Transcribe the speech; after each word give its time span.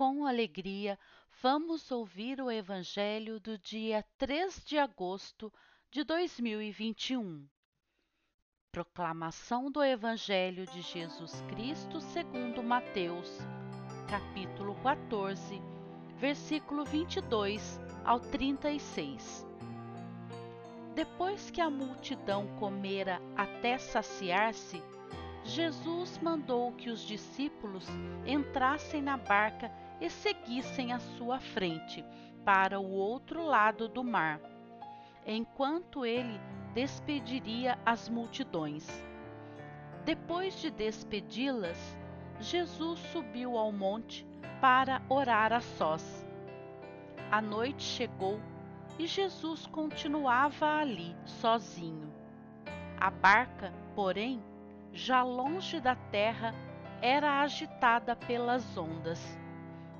com 0.00 0.24
alegria, 0.24 0.98
vamos 1.42 1.90
ouvir 1.90 2.40
o 2.40 2.50
Evangelho 2.50 3.38
do 3.38 3.58
dia 3.58 4.02
3 4.16 4.64
de 4.64 4.78
agosto 4.78 5.52
de 5.90 6.04
2021. 6.04 7.46
Proclamação 8.72 9.70
do 9.70 9.84
Evangelho 9.84 10.64
de 10.68 10.80
Jesus 10.80 11.42
Cristo 11.50 12.00
segundo 12.00 12.62
Mateus, 12.62 13.40
capítulo 14.08 14.74
14, 14.76 15.60
versículo 16.16 16.82
22 16.86 17.78
ao 18.02 18.20
36. 18.20 19.46
Depois 20.94 21.50
que 21.50 21.60
a 21.60 21.68
multidão 21.68 22.46
comera 22.56 23.20
até 23.36 23.76
saciar-se, 23.76 24.82
Jesus 25.44 26.18
mandou 26.22 26.72
que 26.72 26.88
os 26.88 27.02
discípulos 27.02 27.86
entrassem 28.26 29.02
na 29.02 29.18
barca 29.18 29.70
e 30.00 30.08
seguissem 30.08 30.92
à 30.92 30.98
sua 30.98 31.38
frente 31.38 32.04
para 32.44 32.80
o 32.80 32.90
outro 32.90 33.44
lado 33.44 33.88
do 33.88 34.02
mar, 34.02 34.40
enquanto 35.26 36.06
ele 36.06 36.40
despediria 36.74 37.78
as 37.84 38.08
multidões. 38.08 38.86
Depois 40.04 40.60
de 40.60 40.70
despedi-las, 40.70 41.96
Jesus 42.40 42.98
subiu 43.12 43.58
ao 43.58 43.70
monte 43.70 44.26
para 44.60 45.02
orar 45.08 45.52
a 45.52 45.60
sós. 45.60 46.26
A 47.30 47.42
noite 47.42 47.82
chegou 47.82 48.40
e 48.98 49.06
Jesus 49.06 49.66
continuava 49.66 50.66
ali, 50.66 51.14
sozinho. 51.24 52.12
A 52.98 53.10
barca, 53.10 53.72
porém, 53.94 54.42
já 54.92 55.22
longe 55.22 55.80
da 55.80 55.94
terra, 55.94 56.54
era 57.00 57.40
agitada 57.40 58.14
pelas 58.16 58.76
ondas, 58.76 59.38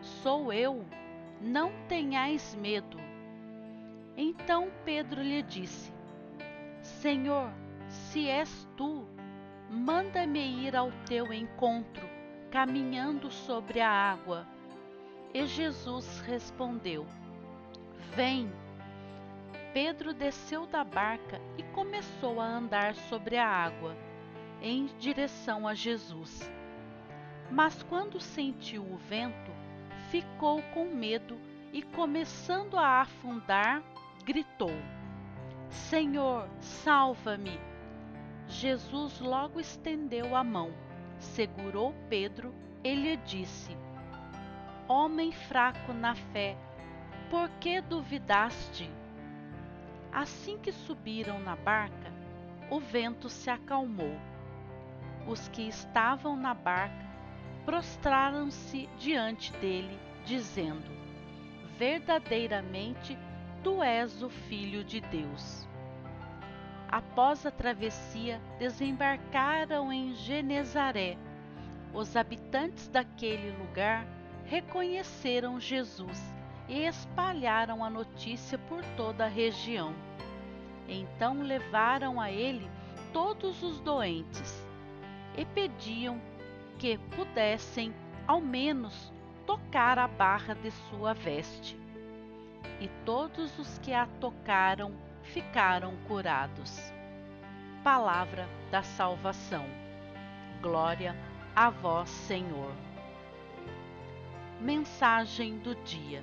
sou 0.00 0.52
eu, 0.52 0.84
não 1.40 1.72
tenhais 1.88 2.54
medo. 2.54 2.98
Então 4.16 4.70
Pedro 4.84 5.22
lhe 5.22 5.42
disse: 5.42 5.92
Senhor, 6.80 7.52
se 7.88 8.28
és 8.28 8.68
tu, 8.76 9.06
manda-me 9.70 10.66
ir 10.66 10.74
ao 10.74 10.90
teu 11.06 11.32
encontro, 11.32 12.08
caminhando 12.50 13.30
sobre 13.30 13.80
a 13.80 13.90
água. 13.90 14.46
E 15.32 15.46
Jesus 15.46 16.20
respondeu: 16.20 17.06
Vem. 18.14 18.50
Pedro 19.72 20.14
desceu 20.14 20.66
da 20.66 20.82
barca 20.82 21.40
e 21.56 21.62
começou 21.62 22.40
a 22.40 22.44
andar 22.44 22.94
sobre 22.94 23.36
a 23.36 23.46
água 23.46 23.94
em 24.60 24.86
direção 24.98 25.68
a 25.68 25.74
Jesus. 25.74 26.50
Mas 27.50 27.82
quando 27.84 28.20
sentiu 28.20 28.82
o 28.82 28.96
vento, 28.96 29.52
ficou 30.10 30.62
com 30.74 30.86
medo 30.86 31.38
e, 31.72 31.82
começando 31.82 32.76
a 32.76 33.02
afundar, 33.02 33.82
gritou: 34.24 34.72
Senhor, 35.68 36.48
salva-me! 36.60 37.58
Jesus 38.46 39.20
logo 39.20 39.60
estendeu 39.60 40.34
a 40.34 40.42
mão, 40.42 40.72
segurou 41.18 41.94
Pedro 42.08 42.54
e 42.82 42.94
lhe 42.94 43.16
disse: 43.18 43.76
Homem 44.88 45.32
fraco 45.32 45.92
na 45.92 46.14
fé, 46.14 46.56
por 47.30 47.48
que 47.60 47.80
duvidaste? 47.80 48.90
Assim 50.10 50.58
que 50.58 50.72
subiram 50.72 51.38
na 51.40 51.54
barca, 51.54 52.10
o 52.70 52.80
vento 52.80 53.28
se 53.28 53.50
acalmou 53.50 54.16
os 55.26 55.46
que 55.48 55.68
estavam 55.68 56.34
na 56.34 56.54
barca 56.54 57.07
prostraram-se 57.68 58.88
diante 58.98 59.52
dele, 59.58 59.98
dizendo: 60.24 60.90
Verdadeiramente 61.76 63.18
tu 63.62 63.82
és 63.82 64.22
o 64.22 64.30
Filho 64.30 64.82
de 64.82 65.02
Deus. 65.02 65.68
Após 66.90 67.44
a 67.44 67.50
travessia, 67.50 68.40
desembarcaram 68.58 69.92
em 69.92 70.14
Genezaré. 70.14 71.18
Os 71.92 72.16
habitantes 72.16 72.88
daquele 72.88 73.50
lugar 73.58 74.06
reconheceram 74.46 75.60
Jesus 75.60 76.18
e 76.70 76.86
espalharam 76.86 77.84
a 77.84 77.90
notícia 77.90 78.56
por 78.56 78.82
toda 78.96 79.26
a 79.26 79.28
região. 79.28 79.94
Então 80.88 81.42
levaram 81.42 82.18
a 82.18 82.32
ele 82.32 82.66
todos 83.12 83.62
os 83.62 83.78
doentes 83.80 84.66
e 85.36 85.44
pediam 85.44 86.18
que 86.78 86.96
pudessem, 87.16 87.92
ao 88.26 88.40
menos, 88.40 89.12
tocar 89.44 89.98
a 89.98 90.06
barra 90.06 90.54
de 90.54 90.70
sua 90.70 91.12
veste. 91.12 91.76
E 92.80 92.88
todos 93.04 93.58
os 93.58 93.78
que 93.78 93.92
a 93.92 94.06
tocaram 94.20 94.94
ficaram 95.24 95.96
curados. 96.06 96.92
Palavra 97.82 98.48
da 98.70 98.82
salvação. 98.82 99.64
Glória 100.62 101.16
a 101.54 101.68
vós, 101.70 102.08
Senhor. 102.08 102.72
Mensagem 104.60 105.58
do 105.58 105.74
dia. 105.82 106.22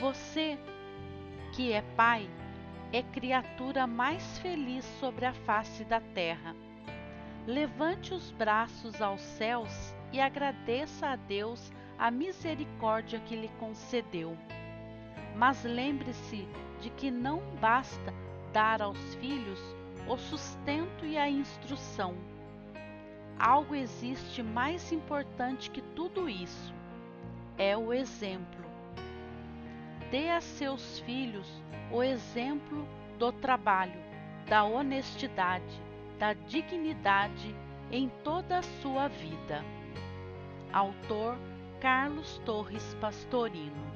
Você, 0.00 0.58
que 1.52 1.72
é 1.72 1.82
pai, 1.96 2.28
é 2.92 3.02
criatura 3.02 3.86
mais 3.86 4.38
feliz 4.38 4.84
sobre 4.98 5.26
a 5.26 5.32
face 5.32 5.84
da 5.84 6.00
terra 6.00 6.54
levante 7.48 8.12
os 8.12 8.30
braços 8.30 9.00
aos 9.00 9.22
céus 9.22 9.94
e 10.12 10.20
agradeça 10.20 11.06
a 11.06 11.16
Deus 11.16 11.72
a 11.98 12.10
misericórdia 12.10 13.18
que 13.20 13.34
lhe 13.34 13.48
concedeu. 13.58 14.36
Mas 15.34 15.64
lembre-se 15.64 16.46
de 16.78 16.90
que 16.90 17.10
não 17.10 17.40
basta 17.58 18.12
dar 18.52 18.82
aos 18.82 19.14
filhos 19.14 19.58
o 20.06 20.18
sustento 20.18 21.06
e 21.06 21.16
a 21.16 21.26
instrução. 21.26 22.14
Algo 23.38 23.74
existe 23.74 24.42
mais 24.42 24.92
importante 24.92 25.70
que 25.70 25.80
tudo 25.80 26.28
isso: 26.28 26.74
é 27.56 27.74
o 27.74 27.94
exemplo. 27.94 28.62
Dê 30.10 30.28
a 30.28 30.42
seus 30.42 30.98
filhos 31.00 31.50
o 31.90 32.02
exemplo 32.02 32.86
do 33.18 33.32
trabalho, 33.32 33.98
da 34.46 34.64
honestidade, 34.64 35.87
da 36.18 36.32
dignidade 36.32 37.54
em 37.90 38.08
toda 38.24 38.58
a 38.58 38.62
sua 38.62 39.08
vida. 39.08 39.64
Autor 40.72 41.36
Carlos 41.80 42.40
Torres 42.44 42.94
Pastorino 43.00 43.88